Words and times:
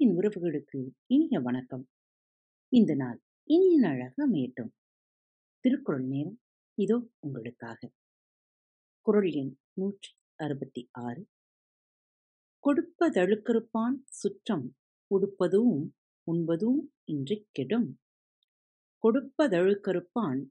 அன்பின் 0.00 0.18
உறவுகளுக்கு 0.18 0.90
இனிய 1.06 1.40
வணக்கம். 1.40 1.88
இந்த 2.68 2.94
நாள் 2.94 3.22
இனிய 3.44 3.78
நாளாக 3.78 4.28
அமையட்டும். 4.28 4.70
திருக்குறள் 5.60 6.04
நேரம் 6.04 6.40
இதோ 6.74 7.08
உங்களுக்காக. 7.18 7.90
குரல் 9.00 9.30
எண் 9.30 9.56
நூற்றி 9.72 10.10
அறுபத்தி 10.36 10.88
ஆறு. 10.92 11.28
கொடுப்பதழுக்கறுப்பான் 12.66 13.94
சுற்றம் 14.04 14.76
உடுப்பதும் 15.14 15.90
உண்பதும் 16.32 16.92
இன்றி 17.04 17.48
கெடும். 17.50 18.00
கொடுப்பதழுக்கறுப்பான் 19.02 20.46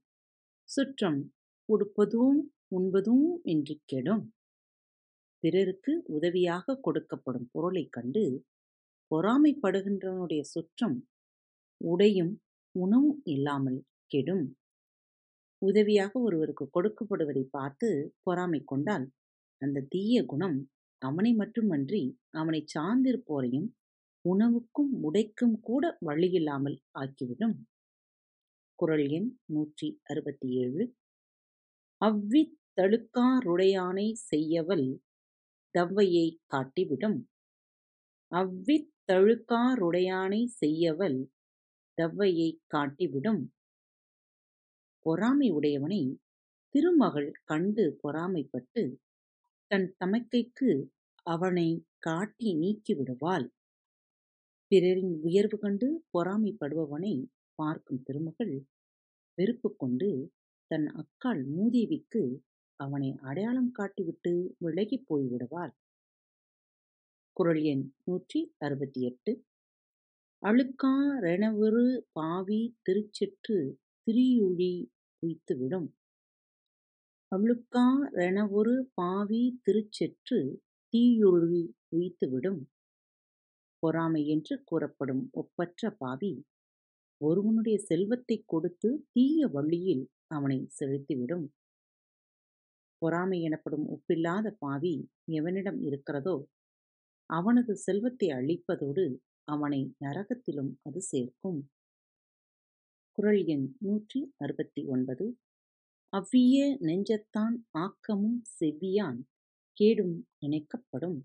சுற்றம் 0.64 1.34
உடுப்பதும் 1.68 2.42
உண்பதும் 2.76 3.40
இன்றி 3.44 3.82
கெடும். 3.86 4.36
பிறருக்கு 5.40 6.04
உதவியாக 6.06 6.80
கொடுக்கப்படும் 6.84 7.50
பொருளைக் 7.52 7.92
கண்டு 7.92 8.46
பொறாமைப்படுகின்றவனுடைய 9.12 10.42
சுற்றம் 10.52 11.08
உடையும் 11.82 12.42
உணவும் 12.76 13.22
இல்லாமல் 13.26 13.86
கெடும். 14.12 14.56
உதவியாக 15.62 16.20
ஒருவருக்கு 16.20 16.70
கொடுக்கப்படுவதை 16.70 17.50
பார்த்து 17.50 18.14
பொறாமை 18.24 18.64
கொண்டால் 18.64 19.12
அந்த 19.62 19.86
தீய 19.90 20.26
குணம் 20.26 20.70
அவனை 21.02 21.34
மட்டுமன்றி 21.34 22.18
அவனை 22.32 22.66
சார்ந்திருப்போரையும் 22.76 23.74
உணவுக்கும் 24.26 25.08
உடைக்கும் 25.08 25.62
கூட 25.62 25.98
வழியில்லாமல் 26.08 26.84
ஆக்கிவிடும். 27.00 27.68
குரல் 28.80 29.10
எண் 29.10 29.40
நூற்றி 29.46 30.02
அறுபத்தி 30.04 30.62
ஏழு 30.62 30.94
அவ்வித்தழுக்காருடையானை 32.02 34.14
செய்யவல் 34.30 35.02
தவ்வையை 35.76 36.40
காட்டிவிடும். 36.48 37.28
அவ்வித் 38.32 38.92
அவ்வித்தழுக்காருடையானை 39.10 40.40
செய்யவல் 40.60 41.18
தவ்வையை 41.98 42.50
காட்டிவிடும். 42.74 43.40
பொறாமை 45.06 45.48
உடையவனை 45.52 46.02
திருமகள் 46.76 47.30
கண்டு 47.44 47.86
பொறாமைப்பட்டு 48.04 48.84
தன் 49.72 49.88
தமக்கைக்கு 50.00 50.70
அவனை 51.26 51.68
காட்டி 52.00 52.50
நீக்கிவிடுவாள் 52.62 53.48
பிறரின் 54.72 55.16
உயர்வு 55.24 55.58
கண்டு 55.58 55.88
பொறாமைப்படுபவனை 56.14 57.14
பார்க்கும் 57.60 58.04
திருமகள் 58.04 58.54
வெறுப்பு 59.38 59.70
கொண்டு 59.76 60.10
தன் 60.72 60.88
அக்காள் 61.02 61.42
மூதேவிக்கு 61.54 62.24
அவனை 62.80 63.10
அடையாளம் 63.22 63.72
காட்டிவிட்டு 63.80 64.34
விலகிப் 64.58 65.08
போய்விடுவாள். 65.10 65.74
குரல் 67.40 67.62
எண் 67.62 67.94
நூற்றி 68.04 68.56
அறுபத்தி 68.58 69.02
எட்டு. 69.02 69.46
அழுக்கா 70.46 70.88
அழுக்காரெனவொரு 70.88 72.00
பாவி 72.12 72.78
திருச்செற்று 72.82 73.78
திரியுழி 74.08 74.88
உய்த்துவிடும் 75.26 75.88
அழுக்கா 77.36 77.86
ரெனவொரு 78.14 78.82
பாவி 78.94 79.62
திருச்செற்று 79.62 80.62
தீயுழி 80.94 81.70
உய்த்துவிடும் 81.96 82.62
பொறாமை 83.80 84.28
என்று 84.28 84.64
கூறப்படும் 84.64 85.30
ஒப்பற்ற 85.32 85.92
பாவி 85.92 86.46
ஒருவனுடைய 87.18 87.80
செல்வத்தைக் 87.80 88.48
கொடுத்து 88.48 89.08
தீய 89.12 89.48
வழியில் 89.48 90.10
அவனை 90.28 90.68
செலுத்திவிடும். 90.80 91.48
பொறாமை 92.98 93.42
எனப்படும் 93.42 93.88
ஒப்பில்லாத 93.90 94.56
பாவி 94.60 95.10
எவனிடம் 95.32 95.82
இருக்கிறதோ 95.82 96.48
அவனது 97.30 97.74
செல்வத்தை 97.78 98.30
அழிப்பதோடு 98.32 99.06
அவனை 99.48 99.82
நரகத்திலும் 100.04 100.72
அது 100.84 101.00
சேர்க்கும். 101.10 101.60
குரல் 103.18 103.42
எண் 103.46 103.68
நூற்றி 103.82 104.20
அறுபத்தி 104.38 104.82
ஒன்பது 104.86 105.26
அவ்விய 106.14 106.58
நெஞ்சத்தான் 106.88 107.56
ஆக்கமும் 107.78 108.40
செவ்வியான் 108.58 109.20
கேடும் 109.78 110.16
நினைக்கப்படும் 110.40 111.20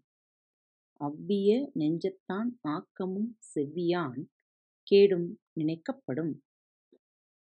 அவ்விய 1.00 1.50
நெஞ்சத்தான் 1.74 2.50
ஆக்கமும் 2.68 3.30
செவ்வியான் 3.52 4.20
கேடும் 4.86 5.28
நினைக்கப்படும் 5.54 6.34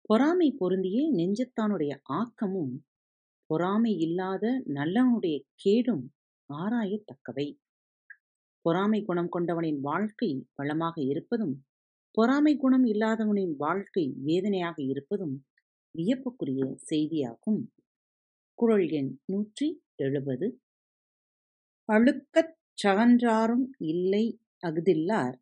பொறாமை 0.09 0.47
பொருந்திய 0.51 0.99
நெஞ்சத்தானுடைய 1.11 1.93
ஆக்கமும் 2.11 2.73
பொறாமை 3.49 3.93
இல்லாத 3.99 4.45
நல்லவனுடைய 4.73 5.35
கேடும் 5.55 6.05
ஆராயத்தக்கவை. 6.49 7.47
பொறாமை 8.65 9.03
குணம் 9.03 9.29
கொண்டவனின் 9.29 9.79
வாழ்க்கை 9.79 10.29
வளமாக 10.55 10.95
இருப்பதும் 11.01 11.55
பொறாமை 12.17 12.57
குணம் 12.57 12.85
இல்லாதவனின் 12.85 13.55
வாழ்க்கை 13.55 14.03
வேதனையாக 14.23 14.77
இருப்பதும் 14.83 15.33
வியப்புக்குரிய 15.95 16.61
செய்தியாகும். 16.89 17.61
குரல் 18.59 18.87
எண் 18.89 19.11
நூற்றி 19.25 19.67
எழுபது. 19.95 20.47
அழுக்கச் 21.89 22.53
சகன்றாரும் 22.83 23.65
இல்லை 23.85 24.25
அகுதில்லார் 24.63 25.35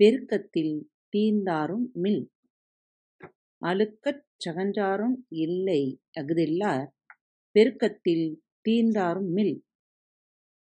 பெருக்கத்தில் 0.00 0.74
தீர்ந்தாரும் 1.16 1.86
மில். 1.94 2.22
அழுக்கச் 3.62 4.24
சகன்றாரும் 4.46 5.16
இல்லை 5.36 5.82
அகுதில்லார் 6.20 6.86
பெருக்கத்தில் 7.54 8.26
தீர்ந்தாரும் 8.64 9.30
மில். 9.32 9.56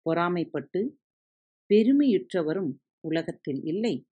பொறாமைப்பட்டு 0.06 0.80
பெருமையுற்றவரும் 1.72 2.72
உலகத்தில் 3.00 3.60
இல்லை. 3.62 4.06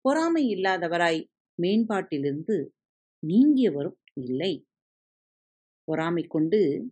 பொறாமை 0.00 0.54
இல்லாதவராய் 0.54 1.26
மேம்பாட்டிலிருந்து 1.62 2.56
நீங்கியவரும் 3.26 3.98
இல்லை. 4.20 4.66
பொறாமை 5.84 6.24
கொண்டு 6.24 6.90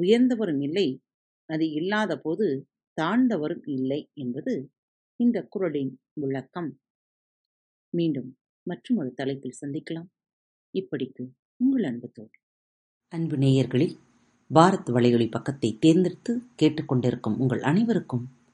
உயர்ந்தவரும் 0.00 0.62
இல்லை. 0.62 1.00
அது 1.44 1.70
இல்லாத 1.70 2.18
போது 2.18 2.68
தாழ்ந்தவரும் 3.00 3.64
இல்லை 3.64 4.10
என்பது 4.14 4.72
இந்த 5.16 5.46
குரலின் 5.48 6.00
விளக்கம். 6.20 6.80
மீண்டும் 7.90 8.38
மற்றும் 8.62 8.96
ஒரு 8.96 9.14
தலைப்பில் 9.14 9.58
சந்திக்கலாம். 9.60 10.08
இப்படிக்கு 10.74 11.24
உங்கள் 11.56 11.84
அன்பு 11.84 12.10
தோல் 12.10 12.30
அன்பு 13.08 13.36
நேயர்களில் 13.36 13.94
பாரத் 14.54 14.90
வலையொலி 14.94 15.30
பக்கத்தை 15.30 15.78
தேர்ந்தெடுத்து 15.78 16.32
கேட்டுக்கொண்டிருக்கும் 16.62 17.36
உங்கள் 17.38 17.62
அனைவருக்கும் 17.62 18.37